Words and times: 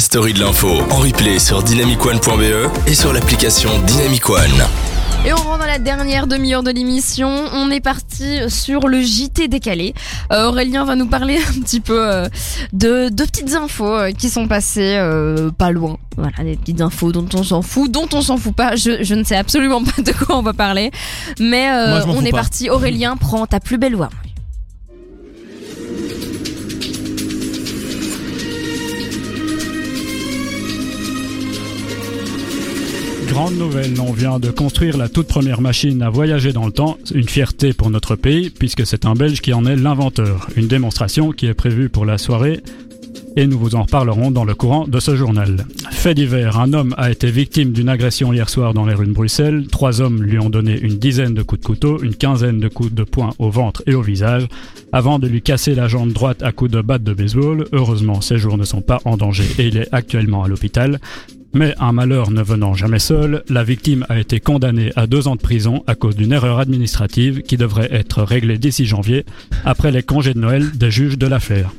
la 0.00 0.04
story 0.04 0.32
de 0.32 0.40
l'info 0.40 0.66
en 0.90 0.96
replay 1.00 1.38
sur 1.38 1.62
dynamicone.be 1.62 2.70
et 2.86 2.94
sur 2.94 3.12
l'application 3.12 3.68
Dynamic 3.86 4.30
One. 4.30 4.40
Et 5.26 5.32
on 5.34 5.36
rentre 5.36 5.58
dans 5.58 5.66
la 5.66 5.78
dernière 5.78 6.26
demi-heure 6.26 6.62
de 6.62 6.70
l'émission. 6.70 7.28
On 7.52 7.70
est 7.70 7.82
parti 7.82 8.38
sur 8.48 8.88
le 8.88 9.02
JT 9.02 9.48
décalé. 9.48 9.92
Euh, 10.32 10.48
Aurélien 10.48 10.86
va 10.86 10.96
nous 10.96 11.06
parler 11.06 11.36
un 11.50 11.60
petit 11.60 11.80
peu 11.80 12.02
euh, 12.10 12.28
de, 12.72 13.10
de 13.10 13.24
petites 13.24 13.54
infos 13.54 13.94
euh, 13.94 14.12
qui 14.12 14.30
sont 14.30 14.48
passées 14.48 14.96
euh, 14.96 15.50
pas 15.50 15.70
loin. 15.70 15.98
Voilà, 16.16 16.44
des 16.44 16.56
petites 16.56 16.80
infos 16.80 17.12
dont 17.12 17.28
on 17.34 17.42
s'en 17.42 17.60
fout, 17.60 17.90
dont 17.90 18.08
on 18.14 18.22
s'en 18.22 18.38
fout 18.38 18.54
pas. 18.54 18.76
Je, 18.76 19.02
je 19.04 19.14
ne 19.14 19.22
sais 19.22 19.36
absolument 19.36 19.84
pas 19.84 20.00
de 20.00 20.12
quoi 20.12 20.38
on 20.38 20.42
va 20.42 20.54
parler. 20.54 20.92
Mais 21.38 21.68
euh, 21.70 22.06
Moi, 22.06 22.16
on 22.16 22.24
est 22.24 22.30
pas. 22.30 22.38
parti. 22.38 22.70
Aurélien, 22.70 23.18
prends 23.18 23.46
ta 23.46 23.60
plus 23.60 23.76
belle 23.76 23.96
voix. 23.96 24.08
Grande 33.30 33.54
nouvelle, 33.54 34.00
on 34.00 34.12
vient 34.12 34.40
de 34.40 34.50
construire 34.50 34.96
la 34.96 35.08
toute 35.08 35.28
première 35.28 35.60
machine 35.60 36.02
à 36.02 36.10
voyager 36.10 36.52
dans 36.52 36.66
le 36.66 36.72
temps, 36.72 36.98
une 37.14 37.28
fierté 37.28 37.72
pour 37.72 37.88
notre 37.88 38.16
pays 38.16 38.50
puisque 38.50 38.84
c'est 38.84 39.06
un 39.06 39.14
Belge 39.14 39.40
qui 39.40 39.52
en 39.52 39.64
est 39.66 39.76
l'inventeur. 39.76 40.48
Une 40.56 40.66
démonstration 40.66 41.30
qui 41.30 41.46
est 41.46 41.54
prévue 41.54 41.88
pour 41.88 42.04
la 42.04 42.18
soirée 42.18 42.60
et 43.36 43.46
nous 43.46 43.56
vous 43.56 43.76
en 43.76 43.84
reparlerons 43.84 44.32
dans 44.32 44.44
le 44.44 44.56
courant 44.56 44.88
de 44.88 44.98
ce 44.98 45.14
journal. 45.14 45.64
Fait 45.92 46.14
divers, 46.14 46.58
un 46.58 46.72
homme 46.72 46.92
a 46.98 47.12
été 47.12 47.30
victime 47.30 47.70
d'une 47.70 47.88
agression 47.88 48.32
hier 48.32 48.48
soir 48.48 48.74
dans 48.74 48.84
les 48.84 48.94
rues 48.94 49.06
de 49.06 49.12
Bruxelles. 49.12 49.68
Trois 49.70 50.00
hommes 50.00 50.24
lui 50.24 50.40
ont 50.40 50.50
donné 50.50 50.76
une 50.76 50.98
dizaine 50.98 51.32
de 51.34 51.42
coups 51.42 51.60
de 51.60 51.66
couteau, 51.66 52.02
une 52.02 52.16
quinzaine 52.16 52.58
de 52.58 52.66
coups 52.66 52.92
de 52.92 53.04
poing 53.04 53.30
au 53.38 53.48
ventre 53.48 53.84
et 53.86 53.94
au 53.94 54.02
visage, 54.02 54.48
avant 54.92 55.20
de 55.20 55.28
lui 55.28 55.40
casser 55.40 55.76
la 55.76 55.86
jambe 55.86 56.12
droite 56.12 56.42
à 56.42 56.50
coups 56.50 56.72
de 56.72 56.80
batte 56.80 57.04
de 57.04 57.14
baseball. 57.14 57.66
Heureusement, 57.70 58.20
ses 58.22 58.38
jours 58.38 58.58
ne 58.58 58.64
sont 58.64 58.82
pas 58.82 59.00
en 59.04 59.16
danger 59.16 59.44
et 59.58 59.68
il 59.68 59.76
est 59.76 59.88
actuellement 59.92 60.42
à 60.42 60.48
l'hôpital. 60.48 60.98
Mais 61.52 61.74
un 61.80 61.92
malheur 61.92 62.30
ne 62.30 62.42
venant 62.42 62.74
jamais 62.74 63.00
seul, 63.00 63.42
la 63.48 63.64
victime 63.64 64.06
a 64.08 64.20
été 64.20 64.38
condamnée 64.38 64.92
à 64.94 65.06
deux 65.06 65.26
ans 65.26 65.34
de 65.34 65.40
prison 65.40 65.82
à 65.86 65.96
cause 65.96 66.14
d'une 66.14 66.32
erreur 66.32 66.60
administrative 66.60 67.42
qui 67.42 67.56
devrait 67.56 67.88
être 67.90 68.22
réglée 68.22 68.58
d'ici 68.58 68.86
janvier, 68.86 69.24
après 69.64 69.90
les 69.90 70.02
congés 70.02 70.34
de 70.34 70.38
Noël 70.38 70.70
des 70.72 70.90
juges 70.90 71.18
de 71.18 71.26
l'affaire. 71.26 71.72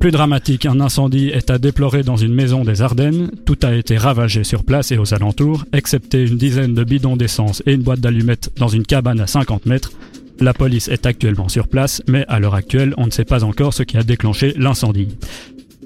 Plus 0.00 0.10
dramatique, 0.10 0.66
un 0.66 0.80
incendie 0.80 1.28
est 1.28 1.50
à 1.50 1.58
déplorer 1.58 2.02
dans 2.02 2.16
une 2.16 2.34
maison 2.34 2.64
des 2.64 2.82
Ardennes. 2.82 3.30
Tout 3.46 3.58
a 3.62 3.74
été 3.74 3.96
ravagé 3.96 4.44
sur 4.44 4.62
place 4.62 4.92
et 4.92 4.98
aux 4.98 5.14
alentours, 5.14 5.64
excepté 5.72 6.26
une 6.26 6.36
dizaine 6.36 6.74
de 6.74 6.84
bidons 6.84 7.16
d'essence 7.16 7.62
et 7.64 7.72
une 7.72 7.82
boîte 7.82 8.00
d'allumettes 8.00 8.50
dans 8.56 8.68
une 8.68 8.84
cabane 8.84 9.20
à 9.20 9.26
50 9.26 9.66
mètres. 9.66 9.92
La 10.38 10.52
police 10.52 10.88
est 10.88 11.06
actuellement 11.06 11.48
sur 11.48 11.66
place, 11.66 12.02
mais 12.08 12.26
à 12.28 12.38
l'heure 12.38 12.54
actuelle, 12.54 12.92
on 12.98 13.06
ne 13.06 13.10
sait 13.10 13.24
pas 13.24 13.42
encore 13.42 13.72
ce 13.72 13.84
qui 13.84 13.96
a 13.96 14.02
déclenché 14.02 14.52
l'incendie. 14.58 15.08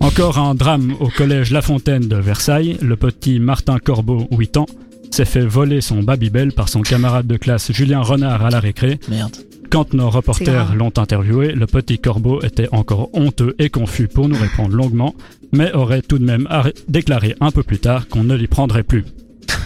Encore 0.01 0.39
un 0.39 0.55
drame 0.55 0.95
au 0.98 1.09
collège 1.09 1.51
La 1.51 1.61
Fontaine 1.61 2.09
de 2.09 2.17
Versailles. 2.17 2.79
Le 2.81 2.97
petit 2.97 3.39
Martin 3.39 3.79
Corbeau, 3.79 4.27
8 4.31 4.56
ans, 4.56 4.67
s'est 5.11 5.27
fait 5.27 5.45
voler 5.45 5.83
son 5.83 6.03
Babybel 6.03 6.53
par 6.53 6.70
son 6.70 6.81
camarade 6.81 7.27
de 7.27 7.37
classe 7.37 7.70
Julien 7.70 8.01
Renard 8.01 8.45
à 8.45 8.51
la 8.51 8.61
récré. 8.61 8.98
Merde. 9.09 9.37
Quand 9.71 9.93
nos 9.93 10.09
reporters 10.09 10.75
l'ont 10.75 10.93
interviewé, 10.97 11.53
le 11.53 11.67
petit 11.67 11.98
corbeau 11.98 12.41
était 12.43 12.69
encore 12.73 13.11
honteux 13.12 13.55
et 13.59 13.69
confus 13.69 14.09
pour 14.09 14.28
nous 14.28 14.37
répondre 14.37 14.75
longuement, 14.75 15.15
mais 15.53 15.73
aurait 15.73 16.03
tout 16.03 16.19
de 16.19 16.25
même 16.25 16.48
déclaré 16.89 17.37
un 17.41 17.51
peu 17.51 17.62
plus 17.62 17.78
tard 17.78 18.09
qu'on 18.09 18.25
ne 18.25 18.34
l'y 18.34 18.48
prendrait 18.48 18.83
plus. 18.83 19.05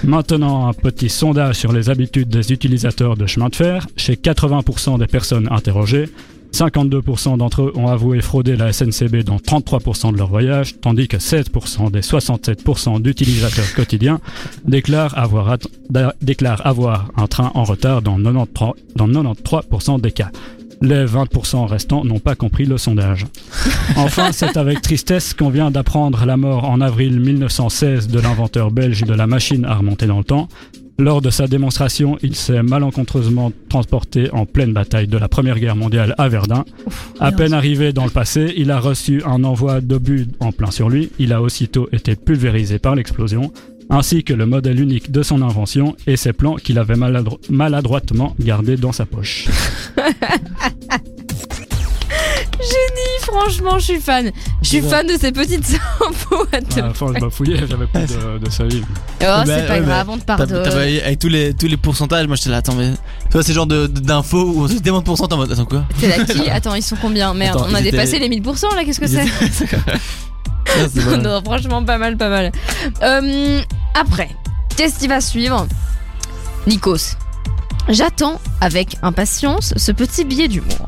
Maintenant, 0.03 0.69
un 0.69 0.75
petit 0.75 1.09
sondage 1.09 1.57
sur 1.57 1.73
les 1.73 1.89
habitudes 1.89 2.29
des 2.29 2.53
utilisateurs 2.53 3.17
de 3.17 3.27
chemin 3.27 3.49
de 3.49 3.57
fer. 3.57 3.87
Chez 3.97 4.17
80% 4.17 4.99
des 4.99 5.07
personnes 5.07 5.49
interrogées, 5.51 6.11
52% 6.55 7.37
d'entre 7.39 7.63
eux 7.63 7.73
ont 7.75 7.89
avoué 7.89 8.21
frauder 8.21 8.57
la 8.57 8.73
SNCB 8.73 9.25
dans 9.25 9.37
33% 9.37 10.13
de 10.13 10.19
leur 10.19 10.29
voyage, 10.29 10.81
tandis 10.81 11.09
que 11.09 11.17
7% 11.17 11.91
des 11.91 12.01
67% 12.01 13.03
d'utilisateurs 13.03 13.75
quotidiens 13.75 14.21
déclarent 14.65 15.19
avoir, 15.19 15.57
un 17.17 17.27
train 17.27 17.51
en 17.55 17.65
retard 17.65 18.03
dans 18.03 18.19
93%, 18.19 18.75
dans 18.95 19.09
93% 19.09 20.01
des 20.01 20.13
cas. 20.13 20.31
Les 20.85 21.07
20% 21.07 21.67
restants 21.67 22.05
n'ont 22.05 22.19
pas 22.19 22.35
compris 22.35 22.67
le 22.67 22.77
sondage. 22.77 23.25
Enfin, 23.97 24.33
c'est 24.33 24.57
avec 24.57 24.83
tristesse 24.83 25.33
qu'on 25.35 25.49
vient 25.49 25.71
d'apprendre 25.71 26.25
la 26.27 26.37
mort 26.37 26.69
en 26.69 26.81
avril 26.81 27.21
1916 27.21 28.09
de 28.09 28.21
l'inventeur 28.21 28.71
belge 28.71 29.03
de 29.05 29.15
la 29.15 29.27
machine 29.27 29.65
à 29.65 29.75
remonter 29.77 30.07
dans 30.07 30.19
le 30.19 30.25
temps. 30.25 30.49
Lors 30.99 31.21
de 31.23 31.31
sa 31.31 31.47
démonstration, 31.49 32.19
il 32.23 32.35
s'est 32.37 32.63
malencontreusement 32.63 33.51
transporté 33.69 34.31
en 34.33 34.45
pleine 34.47 34.73
bataille 34.73 35.09
de 35.09 35.17
la 35.19 35.29
Première 35.29 35.59
Guerre 35.59 35.75
mondiale 35.77 36.15
à 36.19 36.29
Verdun. 36.29 36.65
À 37.19 37.33
peine 37.33 37.53
arrivé 37.53 37.93
dans 37.93 38.05
le 38.05 38.11
passé, 38.11 38.53
il 38.57 38.71
a 38.71 38.79
reçu 38.79 39.23
un 39.27 39.43
envoi 39.43 39.81
d'obus 39.81 40.27
en 40.41 40.53
plein 40.53 40.71
sur 40.71 40.91
lui. 40.91 41.11
Il 41.19 41.33
a 41.33 41.41
aussitôt 41.43 41.89
été 41.93 42.15
pulvérisé 42.15 42.79
par 42.79 42.95
l'explosion, 42.95 43.53
ainsi 43.91 44.23
que 44.23 44.33
le 44.35 44.47
modèle 44.47 44.81
unique 44.81 45.11
de 45.11 45.23
son 45.25 45.43
invention 45.43 45.97
et 46.07 46.17
ses 46.17 46.33
plans 46.33 46.55
qu'il 46.57 46.79
avait 46.79 46.95
maladro- 46.97 47.41
maladroitement 47.51 48.35
gardés 48.39 48.77
dans 48.77 48.93
sa 48.93 49.05
poche. 49.05 49.49
Génie, 52.69 53.23
franchement, 53.23 53.79
je 53.79 53.85
suis 53.85 54.01
fan. 54.01 54.31
Je 54.63 54.69
suis 54.69 54.81
Ouais. 54.81 54.89
fan 54.89 55.07
de 55.07 55.15
ces 55.19 55.33
petites 55.33 55.79
infos. 56.09 56.47
à 56.53 56.61
te- 56.61 56.81
À 56.81 56.87
la 56.89 56.95
fin, 56.95 57.07
je 57.15 57.21
m'affouillais, 57.21 57.59
j'avais 57.69 57.87
plus 57.87 58.07
de, 58.07 58.39
de 58.39 58.51
salive. 58.51 58.85
Oh, 58.91 58.97
Bah, 59.21 59.43
c'est 59.47 59.67
pas 59.67 59.75
ouais, 59.75 59.81
grave, 59.81 60.07
bah, 60.07 60.13
on 60.15 60.19
te 60.19 60.25
pardonne. 60.25 60.67
avec 60.67 61.19
tous 61.19 61.29
les, 61.29 61.53
tous 61.55 61.67
les 61.67 61.77
pourcentages, 61.77 62.27
moi 62.27 62.37
j'étais 62.37 62.51
là, 62.51 62.59
attends, 62.59 62.75
mais. 62.75 62.93
Toi, 63.31 63.43
c'est 63.43 63.49
le 63.53 63.55
genre 63.55 63.67
d'infos 63.67 64.43
où 64.45 64.65
on 64.65 64.69
se 64.69 64.75
demande 64.75 65.05
pourcent 65.05 65.27
en 65.31 65.37
mode, 65.37 65.53
attends 65.53 65.65
quoi? 65.67 65.85
C'est 65.99 66.09
la 66.17 66.25
qui? 66.25 66.49
Attends, 66.51 66.75
ils 66.75 66.83
sont 66.83 66.97
combien? 67.01 67.35
Merde, 67.35 67.57
Attends, 67.59 67.67
on 67.71 67.75
a 67.75 67.81
étaient- 67.81 67.91
dépassé 67.91 68.19
les 68.19 68.29
1000% 68.29 68.75
là, 68.75 68.85
qu'est-ce 68.85 69.01
que 69.01 69.07
c'est? 69.07 69.25
Ah, 70.67 70.87
c'est. 70.93 71.19
Non, 71.19 71.41
franchement, 71.45 71.85
pas 71.85 71.99
mal, 71.99 72.17
pas 72.17 72.29
mal. 72.31 72.51
Euh, 73.03 73.61
après, 73.95 74.31
qu'est-ce 74.77 74.99
qui 74.99 75.07
va 75.09 75.21
suivre? 75.21 75.67
Nikos, 76.67 77.17
j'attends 77.89 78.41
avec 78.61 78.97
impatience 79.03 79.75
ce 79.77 79.93
petit 79.93 80.25
billet 80.25 80.49
d'humour. 80.49 80.87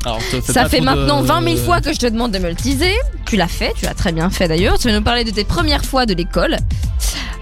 Ça 0.53 0.63
fait 0.69 0.81
maintenant 0.81 1.21
de- 1.21 1.27
20 1.27 1.41
000 1.43 1.55
fois 1.65 1.81
que 1.81 1.93
je 1.93 1.99
te 1.99 2.05
demande 2.07 2.31
de 2.31 2.39
me 2.39 2.49
le 2.49 2.55
teaser. 2.55 2.95
Tu 3.25 3.35
l'as 3.35 3.47
fait, 3.47 3.73
tu 3.77 3.85
l'as 3.85 3.93
très 3.93 4.11
bien 4.11 4.29
fait 4.29 4.47
d'ailleurs. 4.47 4.77
Tu 4.79 4.87
vas 4.89 4.93
nous 4.97 5.03
parler 5.03 5.23
de 5.23 5.31
tes 5.31 5.43
premières 5.43 5.83
fois 5.85 6.05
de 6.05 6.13
l'école. 6.13 6.57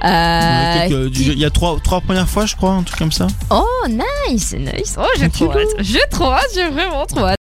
Euh, 0.04 1.10
qui- 1.10 1.32
Il 1.32 1.40
y 1.40 1.46
a 1.46 1.50
trois, 1.50 1.78
trois 1.84 2.02
premières 2.02 2.28
fois, 2.30 2.46
je 2.46 2.56
crois, 2.56 2.72
un 2.72 2.84
truc 2.84 3.00
comme 3.00 3.12
ça. 3.12 3.28
Oh, 3.50 3.66
nice, 3.90 4.54
nice. 4.54 4.96
Oh, 5.00 5.04
j'ai 5.18 5.30
trop 5.30 5.52
hâte. 5.52 5.68
J'ai 5.80 6.00
trop 6.12 6.32
hâte, 6.32 6.46
j'ai 6.54 6.70
vraiment 6.70 7.06
trop 7.06 7.22
hâte. 7.26 7.34